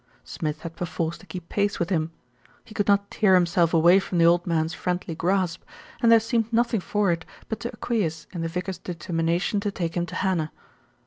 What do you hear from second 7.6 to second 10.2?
acquiesce in the vicar's determination to take him to